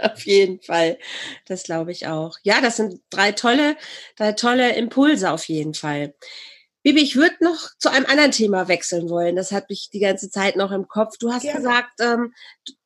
[0.12, 0.98] auf, jeden, Fall.
[1.46, 2.38] Das glaube ich auch.
[2.42, 3.76] Ja, das sind drei tolle,
[4.16, 6.14] drei tolle Impulse auf jeden Fall.
[6.82, 9.36] Bibi, ich würde noch zu einem anderen Thema wechseln wollen.
[9.36, 11.18] Das hat mich die ganze Zeit noch im Kopf.
[11.18, 11.58] Du hast Gerne.
[11.58, 12.32] gesagt, ähm,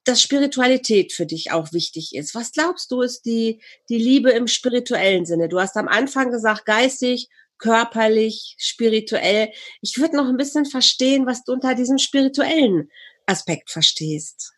[0.03, 2.35] dass Spiritualität für dich auch wichtig ist.
[2.35, 5.49] Was glaubst du, ist die, die Liebe im spirituellen Sinne?
[5.49, 9.51] Du hast am Anfang gesagt, geistig, körperlich, spirituell.
[9.81, 12.91] Ich würde noch ein bisschen verstehen, was du unter diesem spirituellen
[13.27, 14.53] Aspekt verstehst.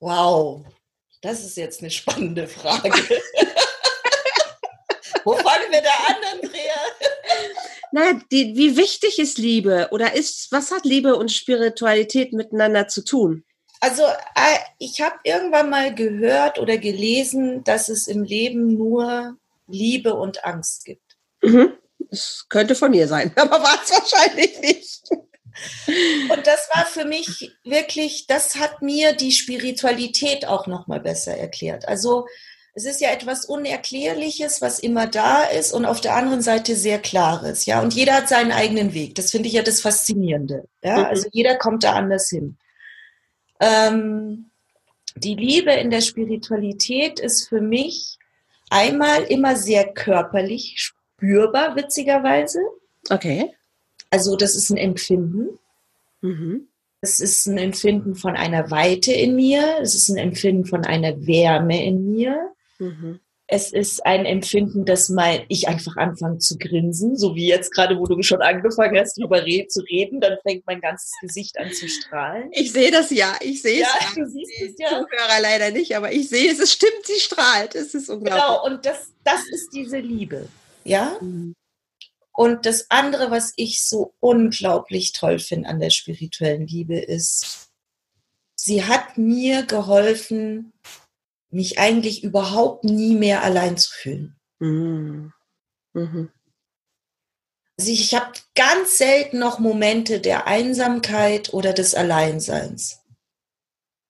[0.00, 0.66] Wow,
[1.20, 2.90] das ist jetzt eine spannende Frage.
[5.24, 6.74] Wo fangen wir da an, Andrea?
[7.92, 13.04] Naja, die, wie wichtig ist Liebe oder ist, was hat Liebe und Spiritualität miteinander zu
[13.04, 13.44] tun?
[13.80, 20.14] Also äh, ich habe irgendwann mal gehört oder gelesen, dass es im Leben nur Liebe
[20.14, 21.16] und Angst gibt.
[21.42, 21.72] Mhm.
[22.10, 25.02] Das könnte von mir sein, aber war es wahrscheinlich nicht.
[26.30, 31.36] Und das war für mich wirklich, das hat mir die Spiritualität auch noch mal besser
[31.36, 31.86] erklärt.
[31.88, 32.26] Also
[32.74, 36.98] es ist ja etwas Unerklärliches, was immer da ist und auf der anderen Seite sehr
[36.98, 37.80] Klares, ja.
[37.82, 39.16] Und jeder hat seinen eigenen Weg.
[39.16, 40.68] Das finde ich ja das Faszinierende.
[40.82, 41.04] Ja, mhm.
[41.06, 42.56] also jeder kommt da anders hin.
[43.60, 44.50] Ähm,
[45.16, 48.18] die Liebe in der Spiritualität ist für mich
[48.70, 52.60] einmal immer sehr körperlich spürbar, witzigerweise.
[53.10, 53.54] Okay.
[54.10, 55.58] Also das ist ein Empfinden.
[56.20, 56.68] Mhm.
[57.00, 59.78] Es ist ein Empfinden von einer Weite in mir.
[59.80, 62.52] Es ist ein Empfinden von einer Wärme in mir.
[62.78, 63.20] Mhm.
[63.52, 67.98] Es ist ein Empfinden, dass mein, ich einfach anfange zu grinsen, so wie jetzt gerade,
[67.98, 71.72] wo du schon angefangen hast, darüber re zu reden, dann fängt mein ganzes Gesicht an
[71.72, 72.50] zu strahlen.
[72.52, 74.16] Ich sehe das ja, ich sehe ja, es.
[74.16, 74.88] Ja, du siehst es ja.
[74.90, 77.74] Zuhörer leider nicht, aber ich sehe es, es stimmt, sie strahlt.
[77.74, 78.40] Es ist unglaublich.
[78.40, 80.46] Genau, und das, das ist diese Liebe.
[80.84, 81.16] Ja?
[81.20, 81.56] Mhm.
[82.32, 87.70] Und das andere, was ich so unglaublich toll finde an der spirituellen Liebe, ist,
[88.54, 90.72] sie hat mir geholfen,
[91.50, 94.36] mich eigentlich überhaupt nie mehr allein zu fühlen.
[94.60, 95.32] Mhm.
[95.92, 96.30] Mhm.
[97.78, 103.00] Also ich, ich habe ganz selten noch Momente der Einsamkeit oder des Alleinseins.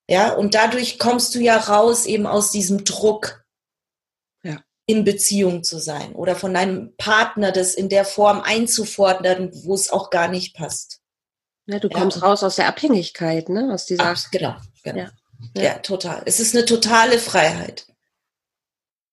[0.08, 3.44] Ja, und dadurch kommst du ja raus eben aus diesem Druck.
[4.90, 9.90] In Beziehung zu sein oder von deinem Partner das in der Form einzufordern, wo es
[9.90, 11.00] auch gar nicht passt.
[11.66, 12.26] Ja, du kommst ja.
[12.26, 13.70] raus aus der Abhängigkeit, ne?
[13.72, 14.04] Aus dieser.
[14.04, 14.98] Ach, genau, genau.
[14.98, 15.10] Ja.
[15.54, 15.62] Ja.
[15.62, 16.22] ja, total.
[16.26, 17.86] Es ist eine totale Freiheit.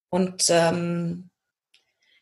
[0.10, 1.30] Und ähm,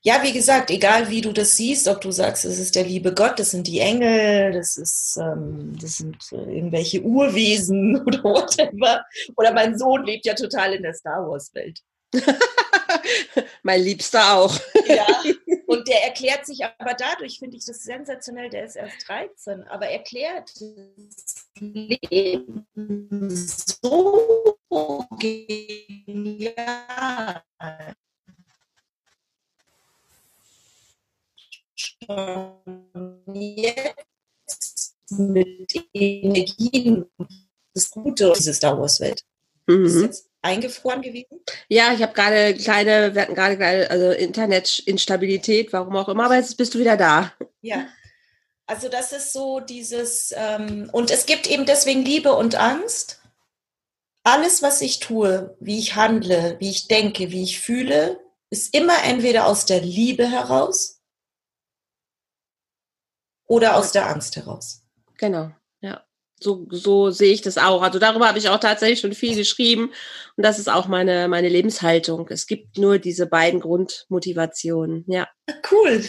[0.01, 3.13] ja, wie gesagt, egal wie du das siehst, ob du sagst, es ist der liebe
[3.13, 9.05] Gott, das sind die Engel, das ist, ähm, das sind irgendwelche Urwesen oder whatever.
[9.37, 11.79] Oder mein Sohn lebt ja total in der Star Wars Welt.
[13.63, 14.59] mein Liebster auch.
[14.87, 15.05] ja,
[15.67, 19.87] und der erklärt sich aber dadurch, finde ich das sensationell, der ist erst 13, aber
[19.87, 22.67] erklärt das Leben
[23.29, 24.57] so
[25.19, 26.55] genial.
[33.33, 37.05] Jetzt mit Energien
[37.73, 39.23] das Gute diese Star Wars Welt.
[39.67, 39.85] Mhm.
[39.85, 41.41] Ist jetzt eingefroren gewesen?
[41.67, 46.55] Ja, ich habe gerade kleine, wir hatten gerade also Internetinstabilität, warum auch immer, aber jetzt
[46.55, 47.33] bist du wieder da.
[47.61, 47.87] Ja.
[48.67, 53.21] Also das ist so dieses, ähm, und es gibt eben deswegen Liebe und Angst.
[54.23, 59.03] Alles, was ich tue, wie ich handle, wie ich denke, wie ich fühle, ist immer
[59.03, 61.01] entweder aus der Liebe heraus
[63.47, 64.81] oder aus der Angst heraus.
[65.17, 65.51] Genau
[66.39, 67.81] so, so sehe ich das auch.
[67.81, 69.91] Also darüber habe ich auch tatsächlich schon viel geschrieben.
[70.35, 72.27] Und das ist auch meine, meine Lebenshaltung.
[72.29, 75.05] Es gibt nur diese beiden Grundmotivationen.
[75.07, 75.27] Ja.
[75.71, 76.03] Cool.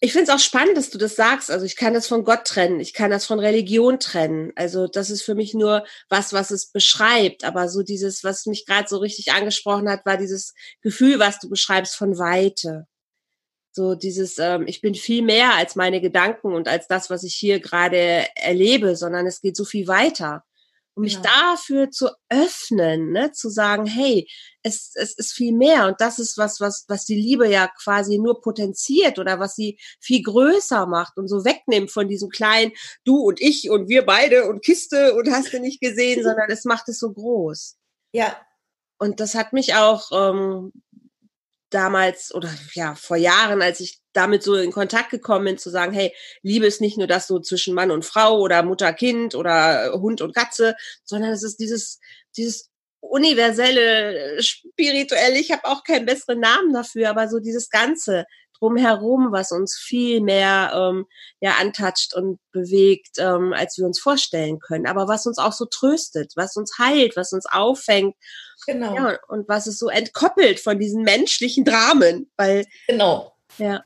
[0.00, 1.50] ich finde es auch spannend, dass du das sagst.
[1.50, 2.80] Also ich kann das von Gott trennen.
[2.80, 4.52] Ich kann das von Religion trennen.
[4.54, 7.44] Also das ist für mich nur was, was es beschreibt.
[7.44, 11.48] Aber so dieses, was mich gerade so richtig angesprochen hat, war dieses Gefühl, was du
[11.48, 12.86] beschreibst von Weite.
[13.80, 17.34] So dieses, ähm, ich bin viel mehr als meine Gedanken und als das, was ich
[17.34, 20.44] hier gerade erlebe, sondern es geht so viel weiter.
[20.92, 21.22] Um mich ja.
[21.22, 24.28] dafür zu öffnen, ne, zu sagen, hey,
[24.62, 28.18] es, es ist viel mehr und das ist was, was, was die Liebe ja quasi
[28.18, 32.72] nur potenziert oder was sie viel größer macht und so wegnimmt von diesem kleinen
[33.04, 36.66] Du und ich und wir beide und Kiste und hast du nicht gesehen, sondern es
[36.66, 37.78] macht es so groß.
[38.12, 38.36] Ja.
[38.98, 40.72] Und das hat mich auch ähm,
[41.70, 45.92] damals oder ja, vor Jahren, als ich damit so in Kontakt gekommen bin, zu sagen,
[45.92, 49.92] hey, Liebe ist nicht nur das so zwischen Mann und Frau oder Mutter, Kind oder
[49.94, 52.00] Hund und Katze, sondern es ist dieses,
[52.36, 52.68] dieses
[53.00, 58.26] universelle, spirituelle, ich habe auch keinen besseren Namen dafür, aber so dieses Ganze
[58.60, 61.06] drumherum, was uns viel mehr ähm,
[61.40, 65.64] ja antatscht und bewegt, ähm, als wir uns vorstellen können, aber was uns auch so
[65.64, 68.14] tröstet, was uns heilt, was uns auffängt
[68.66, 68.94] Genau.
[68.94, 72.66] Ja, und was ist so entkoppelt von diesen menschlichen Dramen, weil.
[72.86, 73.34] Genau.
[73.58, 73.82] Ja.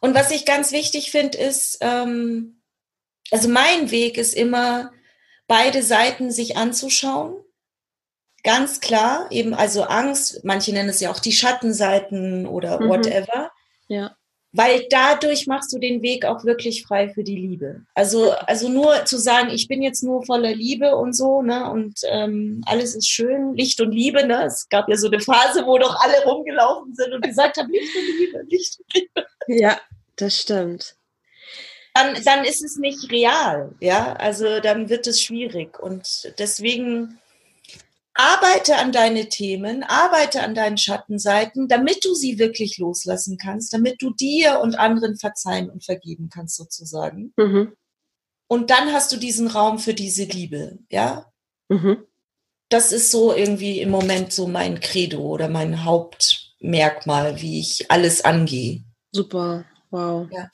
[0.00, 2.62] Und was ich ganz wichtig finde, ist, ähm,
[3.30, 4.92] also mein Weg ist immer,
[5.46, 7.36] beide Seiten sich anzuschauen.
[8.42, 12.90] Ganz klar, eben also Angst, manche nennen es ja auch die Schattenseiten oder mhm.
[13.88, 14.16] Ja
[14.56, 17.82] weil dadurch machst du den Weg auch wirklich frei für die Liebe.
[17.94, 22.00] Also, also nur zu sagen, ich bin jetzt nur voller Liebe und so, ne, und
[22.04, 24.44] ähm, alles ist schön, Licht und Liebe, ne?
[24.44, 27.94] Es gab ja so eine Phase, wo doch alle rumgelaufen sind und gesagt haben, Licht
[27.94, 29.26] und Liebe, Licht und Liebe.
[29.48, 29.78] Ja,
[30.16, 30.96] das stimmt.
[31.92, 34.14] Dann, dann ist es nicht real, ja.
[34.14, 35.78] Also dann wird es schwierig.
[35.78, 37.18] Und deswegen
[38.16, 44.00] arbeite an deine Themen, arbeite an deinen Schattenseiten, damit du sie wirklich loslassen kannst, damit
[44.00, 47.32] du dir und anderen verzeihen und vergeben kannst sozusagen.
[47.36, 47.76] Mhm.
[48.48, 51.30] Und dann hast du diesen Raum für diese Liebe, ja?
[51.68, 52.04] Mhm.
[52.68, 58.24] Das ist so irgendwie im Moment so mein Credo oder mein Hauptmerkmal, wie ich alles
[58.24, 58.82] angehe.
[59.12, 60.28] Super, wow.
[60.32, 60.50] Ja.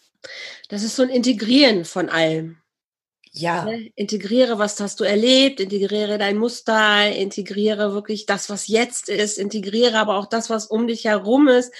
[0.68, 2.61] Das ist so ein Integrieren von allem.
[3.32, 3.64] Ja.
[3.64, 3.90] Ne?
[3.96, 9.98] Integriere, was hast du erlebt, integriere dein Muster, integriere wirklich das, was jetzt ist, integriere
[9.98, 11.72] aber auch das, was um dich herum ist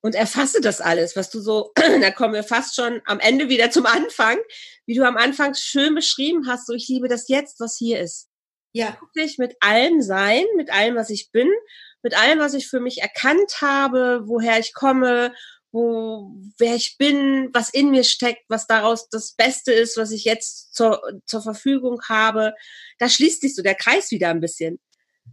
[0.00, 3.70] und erfasse das alles, was du so, da kommen wir fast schon am Ende wieder
[3.70, 4.38] zum Anfang,
[4.86, 8.28] wie du am Anfang schön beschrieben hast, so ich liebe das jetzt, was hier ist.
[8.72, 8.98] Ja.
[9.00, 11.48] Wirklich mit allem sein, mit allem, was ich bin,
[12.02, 15.32] mit allem, was ich für mich erkannt habe, woher ich komme
[15.70, 20.24] wo, wer ich bin, was in mir steckt, was daraus das Beste ist, was ich
[20.24, 22.54] jetzt zur, zur Verfügung habe.
[22.98, 24.80] Da schließt sich so der Kreis wieder ein bisschen.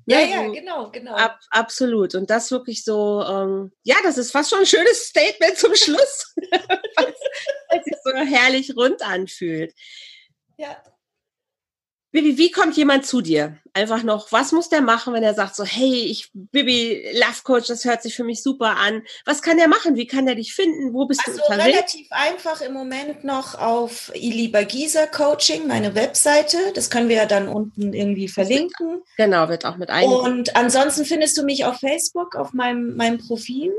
[0.06, 1.16] Ja, ja, ja genau, genau.
[1.16, 2.16] Ab, absolut.
[2.16, 6.34] Und das wirklich so, ähm, ja, das ist fast schon ein schönes Statement zum Schluss,
[6.98, 7.14] weil
[7.70, 9.74] es sich so herrlich rund anfühlt.
[10.58, 10.82] Ja.
[12.16, 13.58] Bibi, wie kommt jemand zu dir?
[13.74, 17.68] Einfach noch, was muss der machen, wenn er sagt so, hey, ich, Bibi, Love Coach,
[17.68, 19.02] das hört sich für mich super an.
[19.26, 19.98] Was kann der machen?
[19.98, 20.94] Wie kann der dich finden?
[20.94, 21.76] Wo bist also du unterwegs?
[21.76, 26.58] relativ einfach im Moment noch auf Iliba Gieser Coaching, meine Webseite.
[26.74, 29.02] Das können wir ja dann unten irgendwie verlinken.
[29.18, 30.08] Genau, wird auch mit ein.
[30.08, 33.74] Und ansonsten findest du mich auf Facebook, auf meinem, meinem Profil.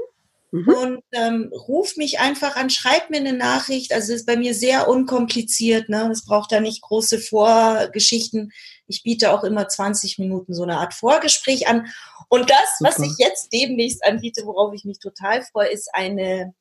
[0.53, 0.69] Mhm.
[0.69, 3.93] Und ähm, ruf mich einfach an, schreib mir eine Nachricht.
[3.93, 5.89] Also es ist bei mir sehr unkompliziert.
[5.89, 6.09] Ne?
[6.11, 8.53] Es braucht da nicht große Vorgeschichten.
[8.87, 11.89] Ich biete auch immer 20 Minuten so eine Art Vorgespräch an.
[12.29, 12.91] Und das, Super.
[12.91, 16.55] was ich jetzt demnächst anbiete, worauf ich mich total freue, ist eine,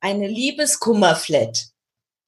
[0.00, 1.66] eine Liebeskummerflat.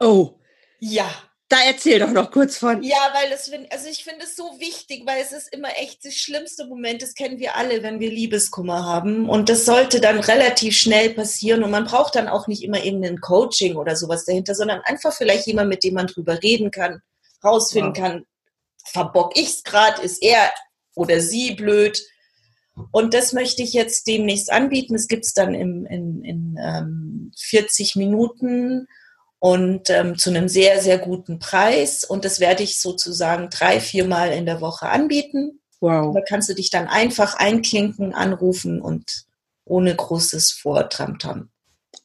[0.00, 0.38] Oh.
[0.80, 1.10] Ja.
[1.48, 2.82] Da erzähl doch noch kurz von.
[2.82, 6.04] Ja, weil das finde, also ich finde es so wichtig, weil es ist immer echt
[6.04, 9.28] das schlimmste Moment, das kennen wir alle, wenn wir Liebeskummer haben.
[9.28, 11.62] Und das sollte dann relativ schnell passieren.
[11.62, 15.46] Und man braucht dann auch nicht immer irgendein Coaching oder sowas dahinter, sondern einfach vielleicht
[15.46, 17.02] jemand, mit dem man drüber reden kann,
[17.44, 17.98] rausfinden wow.
[17.98, 18.26] kann,
[18.86, 20.50] verbock ich's gerade, ist er
[20.94, 22.02] oder sie blöd.
[22.90, 24.94] Und das möchte ich jetzt demnächst anbieten.
[24.94, 28.88] Es gibt's dann im, in, in ähm, 40 Minuten
[29.44, 32.02] und ähm, zu einem sehr, sehr guten Preis.
[32.02, 35.60] Und das werde ich sozusagen drei, viermal in der Woche anbieten.
[35.80, 36.14] Wow.
[36.14, 39.26] Da kannst du dich dann einfach einklinken, anrufen und
[39.66, 41.50] ohne großes Vortramtam.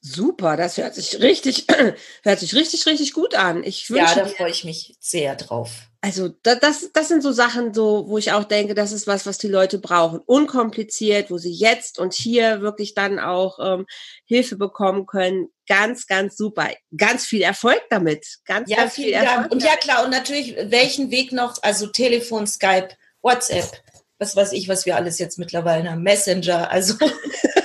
[0.02, 1.66] Super, das hört sich richtig,
[2.24, 3.64] hört sich richtig, richtig gut an.
[3.64, 5.72] Ich wünsche ja, da freue ich mich sehr drauf.
[6.02, 9.38] Also das, das sind so Sachen, so, wo ich auch denke, das ist was, was
[9.38, 10.20] die Leute brauchen.
[10.20, 13.86] Unkompliziert, wo sie jetzt und hier wirklich dann auch ähm,
[14.24, 15.50] Hilfe bekommen können.
[15.68, 16.70] Ganz, ganz super.
[16.96, 18.38] Ganz viel Erfolg damit.
[18.46, 19.52] Ganz, ja, ganz viel Erfolg.
[19.52, 21.62] Und ja klar, und natürlich, welchen Weg noch?
[21.62, 22.90] Also Telefon, Skype,
[23.22, 23.70] WhatsApp,
[24.18, 26.04] was weiß ich, was wir alles jetzt mittlerweile haben.
[26.04, 26.94] Messenger, also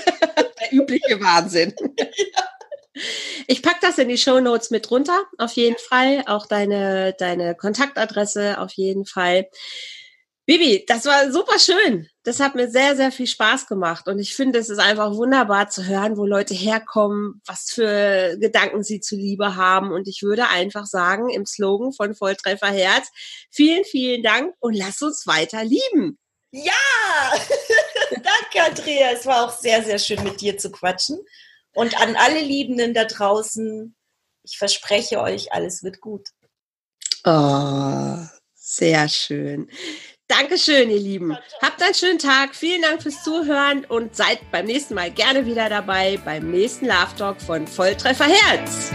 [0.65, 1.75] der übliche Wahnsinn.
[3.49, 6.23] Ich packe das in die Show Notes mit runter, auf jeden Fall.
[6.27, 9.49] Auch deine, deine Kontaktadresse, auf jeden Fall.
[10.47, 12.07] Bibi, das war super schön.
[12.23, 14.09] Das hat mir sehr, sehr viel Spaß gemacht.
[14.09, 18.83] Und ich finde, es ist einfach wunderbar zu hören, wo Leute herkommen, was für Gedanken
[18.83, 19.91] sie zu Liebe haben.
[19.91, 23.09] Und ich würde einfach sagen, im Slogan von Volltreffer Herz,
[23.51, 26.19] vielen, vielen Dank und lass uns weiter lieben.
[28.85, 29.13] Andrea.
[29.13, 31.19] Es war auch sehr, sehr schön, mit dir zu quatschen.
[31.75, 33.95] Und an alle Liebenden da draußen,
[34.45, 36.29] ich verspreche euch, alles wird gut.
[37.25, 38.17] Oh,
[38.55, 39.69] sehr schön.
[40.29, 41.37] Dankeschön, ihr Lieben.
[41.61, 42.55] Habt einen schönen Tag.
[42.55, 47.17] Vielen Dank fürs Zuhören und seid beim nächsten Mal gerne wieder dabei beim nächsten Love
[47.19, 48.93] Talk von Volltreffer Herz.